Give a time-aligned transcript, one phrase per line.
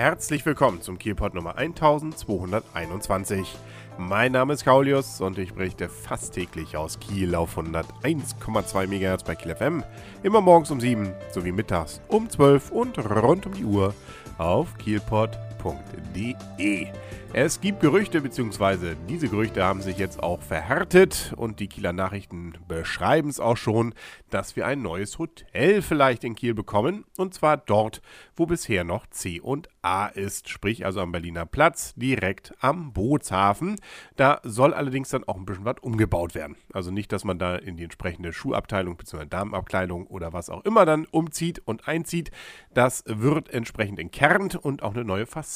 [0.00, 3.54] Herzlich willkommen zum Kielpot Nummer 1221.
[3.98, 9.34] Mein Name ist Kaulius und ich berichte fast täglich aus Kiel auf 101,2 MHz bei
[9.34, 9.84] Kiel FM.
[10.22, 13.92] Immer morgens um 7 sowie mittags um 12 und rund um die Uhr
[14.38, 15.49] auf kielpot.de.
[17.32, 22.54] Es gibt Gerüchte, beziehungsweise diese Gerüchte haben sich jetzt auch verhärtet und die Kieler Nachrichten
[22.66, 23.94] beschreiben es auch schon,
[24.30, 28.00] dass wir ein neues Hotel vielleicht in Kiel bekommen und zwar dort,
[28.34, 33.76] wo bisher noch C und A ist, sprich also am Berliner Platz, direkt am Bootshafen.
[34.16, 36.56] Da soll allerdings dann auch ein bisschen was umgebaut werden.
[36.72, 39.26] Also nicht, dass man da in die entsprechende Schuhabteilung bzw.
[39.26, 42.30] Damenabkleidung oder was auch immer dann umzieht und einzieht.
[42.74, 45.49] Das wird entsprechend entkernt und auch eine neue Fassade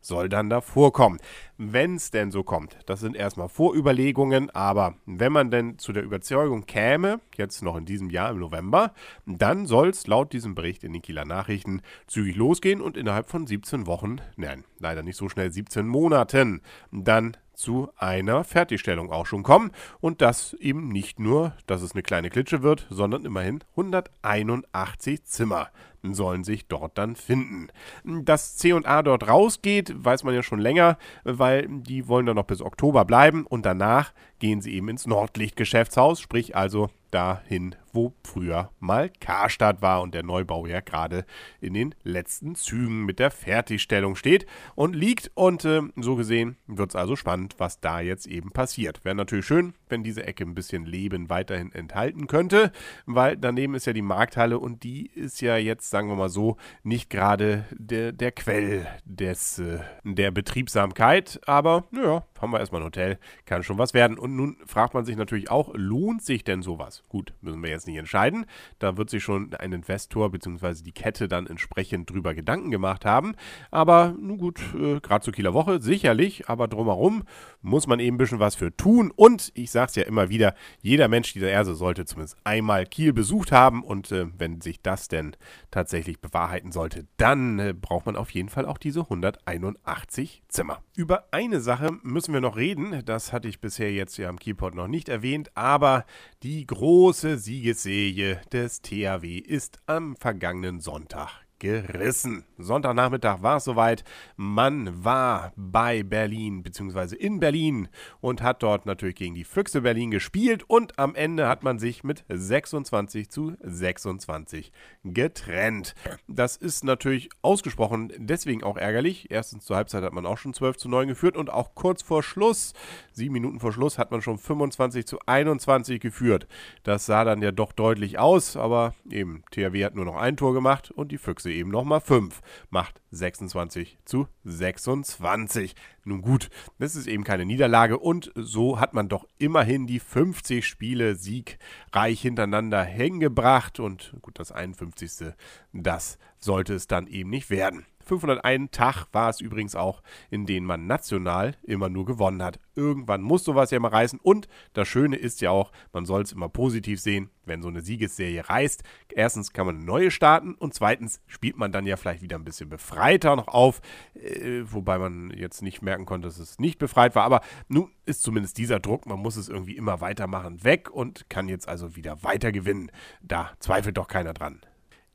[0.00, 1.18] soll dann davor kommen.
[1.60, 6.04] Wenn es denn so kommt, das sind erstmal Vorüberlegungen, aber wenn man denn zu der
[6.04, 8.94] Überzeugung käme, jetzt noch in diesem Jahr im November,
[9.26, 13.48] dann soll es laut diesem Bericht in den Kieler Nachrichten zügig losgehen und innerhalb von
[13.48, 19.42] 17 Wochen, nein, leider nicht so schnell, 17 Monaten, dann zu einer Fertigstellung auch schon
[19.42, 19.72] kommen.
[20.00, 25.68] Und das eben nicht nur, dass es eine kleine Klitsche wird, sondern immerhin 181 Zimmer
[26.02, 27.68] sollen sich dort dann finden.
[28.04, 32.62] Dass C&A dort rausgeht, weiß man ja schon länger, weil die wollen dann noch bis
[32.62, 39.10] Oktober bleiben und danach gehen sie eben ins Nordlicht-Geschäftshaus, sprich also dahin, wo früher mal
[39.20, 41.24] Karstadt war und der Neubau ja gerade
[41.60, 44.46] in den letzten Zügen mit der Fertigstellung steht
[44.76, 45.32] und liegt.
[45.34, 49.04] Und äh, so gesehen wird es also spannend, was da jetzt eben passiert.
[49.04, 52.70] Wäre natürlich schön, wenn diese Ecke ein bisschen Leben weiterhin enthalten könnte,
[53.06, 56.56] weil daneben ist ja die Markthalle und die ist ja jetzt, sagen wir mal so,
[56.84, 61.40] nicht gerade der, der Quell des, äh, der Betriebsamkeit.
[61.46, 64.18] Aber naja, haben wir erstmal ein Hotel, kann schon was werden.
[64.18, 67.02] Und nun fragt man sich natürlich auch, lohnt sich denn sowas?
[67.08, 68.46] Gut, müssen wir jetzt nicht entscheiden.
[68.78, 70.82] Da wird sich schon ein Investor bzw.
[70.82, 73.34] die Kette dann entsprechend drüber Gedanken gemacht haben.
[73.70, 77.24] Aber nun gut, äh, gerade zur Kieler Woche sicherlich, aber drumherum
[77.60, 79.12] muss man eben ein bisschen was für tun.
[79.14, 83.12] Und ich sage es ja immer wieder, jeder Mensch dieser Erde sollte zumindest einmal Kiel
[83.12, 83.82] besucht haben.
[83.82, 85.36] Und äh, wenn sich das denn
[85.70, 90.82] tatsächlich bewahrheiten sollte, dann äh, braucht man auf jeden Fall auch diese 181 Zimmer.
[90.96, 93.02] Über eine Sache müssen wir noch reden.
[93.04, 96.04] Das hatte ich bisher jetzt ja am Keyport noch nicht erwähnt, aber
[96.42, 97.38] die große
[97.68, 102.44] Siegesserie des THW ist am vergangenen Sonntag gerissen.
[102.56, 104.04] Sonntagnachmittag war es soweit.
[104.36, 107.16] Man war bei Berlin bzw.
[107.16, 107.88] in Berlin
[108.20, 112.04] und hat dort natürlich gegen die Füchse Berlin gespielt und am Ende hat man sich
[112.04, 114.72] mit 26 zu 26
[115.04, 115.94] getrennt.
[116.26, 119.30] Das ist natürlich ausgesprochen deswegen auch ärgerlich.
[119.30, 122.22] Erstens zur Halbzeit hat man auch schon 12 zu 9 geführt und auch kurz vor
[122.22, 122.72] Schluss,
[123.12, 126.46] sieben Minuten vor Schluss, hat man schon 25 zu 21 geführt.
[126.82, 130.54] Das sah dann ja doch deutlich aus, aber eben THW hat nur noch ein Tor
[130.54, 132.40] gemacht und die Füchse eben nochmal 5.
[132.70, 135.74] Macht 26 zu 26.
[136.04, 140.66] Nun gut, das ist eben keine Niederlage und so hat man doch immerhin die 50
[140.66, 145.34] Spiele siegreich hintereinander hingebracht und gut, das 51.
[145.72, 147.86] das sollte es dann eben nicht werden.
[148.08, 152.58] 501 Tag war es übrigens auch, in denen man national immer nur gewonnen hat.
[152.74, 154.18] Irgendwann muss sowas ja mal reißen.
[154.20, 157.82] Und das Schöne ist ja auch, man soll es immer positiv sehen, wenn so eine
[157.82, 158.82] Siegesserie reißt.
[159.12, 162.44] Erstens kann man eine neue starten und zweitens spielt man dann ja vielleicht wieder ein
[162.44, 163.80] bisschen befreiter noch auf.
[164.14, 167.24] Äh, wobei man jetzt nicht merken konnte, dass es nicht befreit war.
[167.24, 171.48] Aber nun ist zumindest dieser Druck, man muss es irgendwie immer weitermachen, weg und kann
[171.48, 172.90] jetzt also wieder weiter gewinnen.
[173.22, 174.60] Da zweifelt doch keiner dran.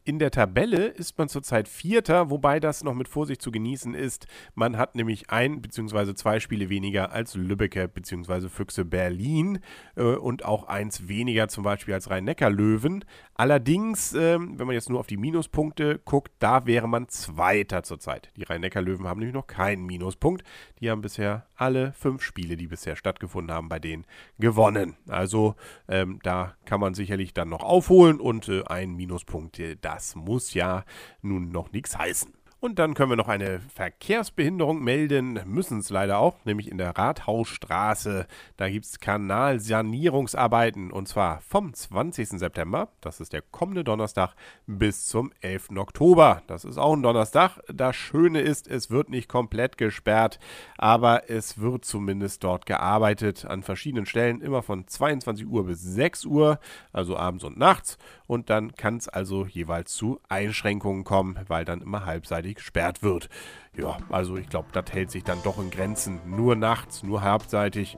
[0.05, 4.27] In der Tabelle ist man zurzeit Vierter, wobei das noch mit Vorsicht zu genießen ist.
[4.53, 6.13] Man hat nämlich ein bzw.
[6.13, 8.49] zwei Spiele weniger als Lübbecke bzw.
[8.49, 9.59] Füchse Berlin
[9.95, 13.05] äh, und auch eins weniger zum Beispiel als Rhein-Neckar-Löwen.
[13.35, 18.29] Allerdings, äh, wenn man jetzt nur auf die Minuspunkte guckt, da wäre man Zweiter zurzeit.
[18.35, 20.43] Die Rhein-Neckar-Löwen haben nämlich noch keinen Minuspunkt.
[20.81, 24.03] Die haben bisher alle fünf Spiele, die bisher stattgefunden haben, bei denen
[24.37, 24.97] gewonnen.
[25.07, 25.55] Also
[25.87, 30.15] ähm, da kann man sicherlich dann noch aufholen und äh, einen Minuspunkt äh, da das
[30.15, 30.85] muss ja
[31.21, 32.33] nun noch nichts heißen.
[32.63, 36.97] Und dann können wir noch eine Verkehrsbehinderung melden, müssen es leider auch, nämlich in der
[36.97, 38.25] Rathausstraße.
[38.55, 42.39] Da gibt es Kanalsanierungsarbeiten und zwar vom 20.
[42.39, 45.71] September, das ist der kommende Donnerstag, bis zum 11.
[45.75, 46.41] Oktober.
[46.47, 47.59] Das ist auch ein Donnerstag.
[47.67, 50.39] Das Schöne ist, es wird nicht komplett gesperrt,
[50.77, 56.23] aber es wird zumindest dort gearbeitet an verschiedenen Stellen, immer von 22 Uhr bis 6
[56.23, 56.59] Uhr,
[56.93, 57.97] also abends und nachts.
[58.25, 63.29] Und dann kann es also jeweils zu Einschränkungen kommen, weil dann immer halbseitig gesperrt wird.
[63.75, 66.19] Ja, also ich glaube, das hält sich dann doch in Grenzen.
[66.25, 67.97] Nur nachts, nur halbseitig.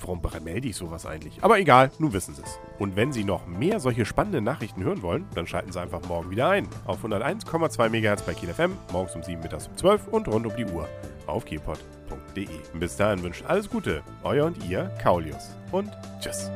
[0.00, 1.42] warum melde ich sowas eigentlich?
[1.42, 2.58] Aber egal, nun wissen Sie es.
[2.78, 6.30] Und wenn Sie noch mehr solche spannenden Nachrichten hören wollen, dann schalten Sie einfach morgen
[6.30, 6.68] wieder ein.
[6.86, 10.56] Auf 101,2 MHz bei Kiel FM, morgens um 7, mittags um 12 und rund um
[10.56, 10.88] die Uhr
[11.26, 12.48] auf kielpot.de.
[12.74, 15.56] Bis dahin wünscht alles Gute, euer und ihr, Kaulius.
[15.70, 15.90] Und
[16.20, 16.50] tschüss.